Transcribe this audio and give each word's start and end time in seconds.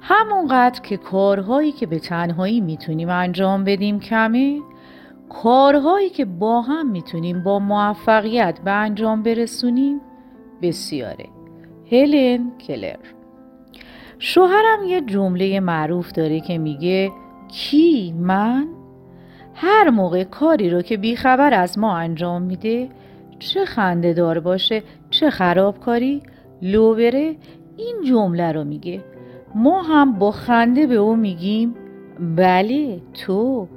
همونقدر 0.00 0.80
که 0.80 0.96
کارهایی 0.96 1.72
که 1.72 1.86
به 1.86 1.98
تنهایی 1.98 2.60
می‌تونیم 2.60 3.08
انجام 3.08 3.64
بدیم 3.64 4.00
کمه 4.00 4.60
کارهایی 5.28 6.10
که 6.10 6.24
با 6.24 6.60
هم 6.60 6.90
می‌تونیم 6.90 7.42
با 7.42 7.58
موفقیت 7.58 8.60
به 8.64 8.70
انجام 8.70 9.22
برسونیم 9.22 10.00
بسیاره. 10.62 11.26
هلن 11.92 12.52
کلر. 12.66 12.96
شوهرم 14.18 14.84
یه 14.86 15.00
جمله 15.00 15.60
معروف 15.60 16.12
داره 16.12 16.40
که 16.40 16.58
میگه 16.58 17.12
کی 17.48 18.14
من؟ 18.18 18.68
هر 19.54 19.90
موقع 19.90 20.24
کاری 20.24 20.70
رو 20.70 20.82
که 20.82 20.96
بیخبر 20.96 21.54
از 21.54 21.78
ما 21.78 21.96
انجام 21.96 22.42
میده 22.42 22.88
چه 23.38 23.64
خنده 23.64 24.12
دار 24.12 24.40
باشه 24.40 24.82
چه 25.10 25.30
خرابکاری 25.30 26.22
لو 26.62 26.94
بره 26.94 27.36
این 27.76 27.96
جمله 28.06 28.52
رو 28.52 28.64
میگه. 28.64 29.04
ما 29.54 29.82
هم 29.82 30.12
با 30.12 30.30
خنده 30.30 30.86
به 30.86 30.94
او 30.94 31.16
میگیم 31.16 31.74
بله 32.36 33.00
تو. 33.14 33.68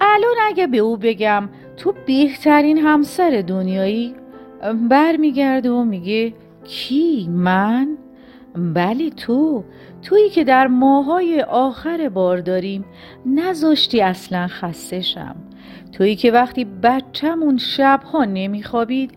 الان 0.00 0.36
اگه 0.46 0.66
به 0.66 0.78
او 0.78 0.96
بگم 0.96 1.48
تو 1.76 1.94
بهترین 2.06 2.78
همسر 2.78 3.44
دنیایی 3.46 4.14
برمیگرده 4.88 5.70
و 5.70 5.84
میگه 5.84 6.34
کی 6.64 7.28
من؟ 7.30 7.96
بله 8.74 9.10
تو. 9.10 9.64
تویی 10.02 10.30
که 10.30 10.44
در 10.44 10.66
ماهای 10.66 11.40
آخر 11.40 12.08
بار 12.08 12.38
داریم 12.38 12.84
نذاشتی 13.26 14.00
اصلا 14.00 14.46
خستشم 14.46 15.36
تویی 15.92 16.16
که 16.16 16.30
وقتی 16.30 16.64
بچهمون 16.64 17.56
شبها 17.56 18.24
نمیخوابید 18.24 19.10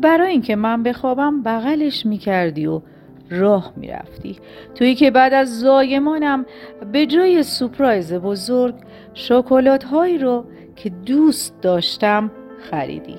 برای 0.00 0.30
اینکه 0.30 0.56
من 0.56 0.82
بخوابم 0.82 1.42
بغلش 1.42 2.06
می‌کردی 2.06 2.66
و 2.66 2.82
راه 3.32 3.72
می‌رفتی. 3.76 4.36
تویی 4.74 4.94
که 4.94 5.10
بعد 5.10 5.34
از 5.34 5.60
زایمانم 5.60 6.46
به 6.92 7.06
جای 7.06 7.42
سپرایز 7.42 8.14
بزرگ 8.14 8.74
شکلات 9.14 9.84
هایی 9.84 10.18
رو 10.18 10.44
که 10.76 10.90
دوست 10.90 11.60
داشتم 11.62 12.30
خریدی. 12.70 13.16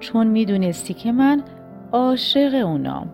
چون 0.00 0.26
می‌دونستی 0.26 0.94
که 0.94 1.12
من 1.12 1.42
عاشق 1.92 2.54
اونام. 2.66 3.08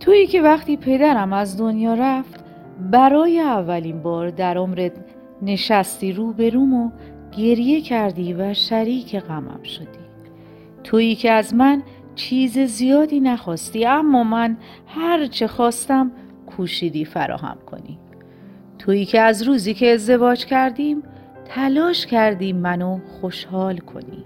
تویی 0.00 0.26
که 0.26 0.42
وقتی 0.42 0.76
پدرم 0.76 1.32
از 1.32 1.58
دنیا 1.58 1.94
رفت 1.94 2.44
برای 2.90 3.40
اولین 3.40 4.02
بار 4.02 4.30
در 4.30 4.58
عمرت 4.58 4.92
نشستی 5.42 6.12
روبروم 6.12 6.74
و 6.74 6.90
گریه 7.36 7.80
کردی 7.80 8.32
و 8.32 8.54
شریک 8.54 9.18
غمم 9.18 9.62
شدی. 9.62 10.04
تویی 10.84 11.14
که 11.14 11.30
از 11.30 11.54
من 11.54 11.82
چیز 12.14 12.58
زیادی 12.58 13.20
نخواستی 13.20 13.86
اما 13.86 14.24
من 14.24 14.56
هر 14.86 15.26
چه 15.26 15.46
خواستم 15.46 16.10
کوشیدی 16.46 17.04
فراهم 17.04 17.56
کنی. 17.66 17.98
تویی 18.78 19.04
که 19.04 19.20
از 19.20 19.42
روزی 19.42 19.74
که 19.74 19.92
ازدواج 19.92 20.46
کردیم 20.46 21.02
تلاش 21.44 22.06
کردی 22.06 22.52
منو 22.52 22.98
خوشحال 23.20 23.78
کنی. 23.78 24.24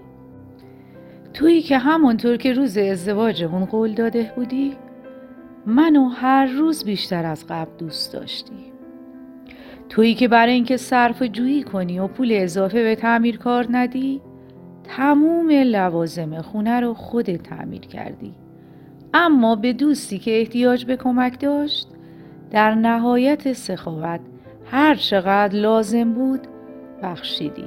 تویی 1.33 1.61
که 1.61 1.77
همونطور 1.77 2.37
که 2.37 2.53
روز 2.53 2.77
ازدواجمون 2.77 3.65
قول 3.65 3.93
داده 3.93 4.31
بودی 4.35 4.73
منو 5.65 6.07
هر 6.07 6.45
روز 6.45 6.83
بیشتر 6.83 7.25
از 7.25 7.47
قبل 7.47 7.71
دوست 7.77 8.13
داشتی. 8.13 8.73
تویی 9.89 10.15
که 10.15 10.27
برای 10.27 10.53
اینکه 10.53 10.77
صرف 10.77 11.21
جویی 11.21 11.63
کنی 11.63 11.99
و 11.99 12.07
پول 12.07 12.29
اضافه 12.31 12.83
به 12.83 12.95
تعمیر 12.95 13.37
کار 13.37 13.67
ندی 13.69 14.21
تموم 14.97 15.49
لوازم 15.49 16.41
خونه 16.41 16.79
رو 16.79 16.93
خودت 16.93 17.43
تعمیر 17.43 17.81
کردی. 17.81 18.33
اما 19.13 19.55
به 19.55 19.73
دوستی 19.73 20.19
که 20.19 20.39
احتیاج 20.39 20.85
به 20.85 20.97
کمک 20.97 21.39
داشت 21.39 21.87
در 22.51 22.75
نهایت 22.75 23.53
سخاوت 23.53 24.19
هر 24.71 24.95
چقدر 24.95 25.55
لازم 25.59 26.13
بود 26.13 26.39
بخشیدی. 27.03 27.65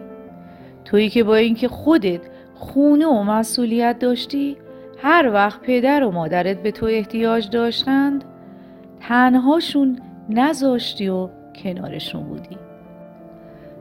تویی 0.84 1.10
که 1.10 1.24
با 1.24 1.36
اینکه 1.36 1.68
خودت 1.68 2.20
خونه 2.54 3.06
و 3.06 3.22
مسئولیت 3.22 3.98
داشتی 3.98 4.56
هر 4.98 5.30
وقت 5.32 5.60
پدر 5.60 6.04
و 6.04 6.10
مادرت 6.10 6.62
به 6.62 6.70
تو 6.70 6.86
احتیاج 6.86 7.50
داشتند 7.50 8.24
تنهاشون 9.00 9.98
نذاشتی 10.28 11.08
و 11.08 11.28
کنارشون 11.62 12.22
بودی. 12.22 12.56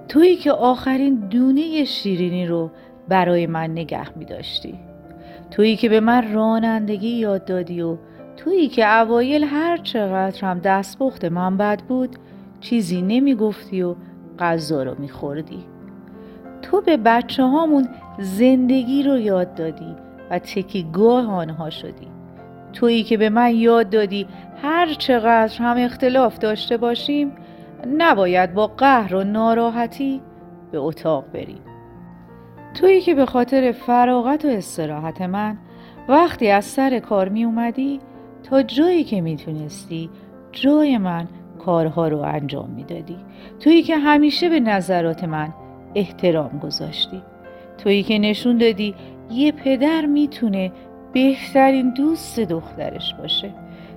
تویی 0.07 0.35
که 0.35 0.51
آخرین 0.51 1.15
دونه 1.15 1.83
شیرینی 1.83 2.45
رو 2.45 2.71
برای 3.11 3.47
من 3.47 3.71
نگه 3.71 4.17
می 4.17 4.25
داشتی 4.25 4.79
تویی 5.51 5.75
که 5.75 5.89
به 5.89 5.99
من 5.99 6.33
رانندگی 6.33 7.09
یاد 7.09 7.45
دادی 7.45 7.81
و 7.81 7.97
تویی 8.37 8.67
که 8.67 9.01
اوایل 9.01 9.43
هر 9.43 9.77
چقدر 9.77 10.45
هم 10.45 10.59
دستپخت 10.59 11.25
من 11.25 11.57
بد 11.57 11.81
بود 11.81 12.15
چیزی 12.59 13.01
نمی 13.01 13.35
گفتی 13.35 13.81
و 13.81 13.95
غذا 14.39 14.83
رو 14.83 14.95
می 14.99 15.09
خوردی. 15.09 15.63
تو 16.61 16.81
به 16.81 16.97
بچه 16.97 17.43
هامون 17.43 17.89
زندگی 18.19 19.03
رو 19.03 19.17
یاد 19.17 19.55
دادی 19.55 19.95
و 20.29 20.39
تکیگاه 20.39 21.31
آنها 21.31 21.69
شدی. 21.69 22.07
تویی 22.73 23.03
که 23.03 23.17
به 23.17 23.29
من 23.29 23.55
یاد 23.55 23.89
دادی 23.89 24.27
هر 24.61 24.93
چقدر 24.93 25.57
هم 25.57 25.77
اختلاف 25.77 26.39
داشته 26.39 26.77
باشیم 26.77 27.31
نباید 27.97 28.53
با 28.53 28.67
قهر 28.67 29.15
و 29.15 29.23
ناراحتی 29.23 30.21
به 30.71 30.77
اتاق 30.77 31.25
بریم. 31.33 31.70
تویی 32.73 33.01
که 33.01 33.15
به 33.15 33.25
خاطر 33.25 33.71
فراغت 33.71 34.45
و 34.45 34.47
استراحت 34.47 35.21
من 35.21 35.57
وقتی 36.09 36.49
از 36.49 36.65
سر 36.65 36.99
کار 36.99 37.29
می 37.29 37.43
اومدی 37.43 37.99
تا 38.43 38.63
جایی 38.63 39.03
که 39.03 39.21
می‌تونستی 39.21 40.09
جای 40.51 40.97
من 40.97 41.27
کارها 41.59 42.07
رو 42.07 42.19
انجام 42.19 42.69
می‌دادی 42.69 43.17
تویی 43.59 43.83
که 43.83 43.97
همیشه 43.97 44.49
به 44.49 44.59
نظرات 44.59 45.23
من 45.23 45.53
احترام 45.95 46.59
گذاشتی. 46.63 47.21
تویی 47.77 48.03
که 48.03 48.19
نشون 48.19 48.57
دادی 48.57 48.95
یه 49.31 49.51
پدر 49.51 50.05
می‌تونه 50.05 50.71
بهترین 51.13 51.93
دوست 51.93 52.39
دخترش 52.39 53.13
باشه. 53.13 53.53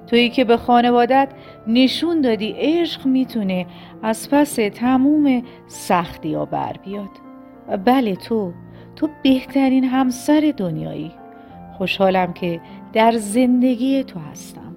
تویی 0.07 0.31
که 0.31 0.45
به 0.45 0.57
خانوادت 0.57 1.29
نشون 1.67 2.21
دادی 2.21 2.55
عشق 2.59 3.07
می‌تونه 3.07 3.67
از 4.03 4.31
پس 4.31 4.55
تموم 4.55 5.43
سختی 5.67 6.35
ها 6.35 6.45
بر 6.45 6.73
بیاد. 6.85 7.11
بله 7.85 8.17
تو 8.17 8.53
تو 8.97 9.09
بهترین 9.23 9.85
همسر 9.85 10.55
دنیایی. 10.57 11.13
خوشحالم 11.79 12.33
که 12.33 12.61
در 12.93 13.13
زندگی 13.13 14.05
تو 14.05 14.21
هستم. 14.21 14.74